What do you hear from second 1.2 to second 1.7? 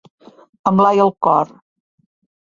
cor.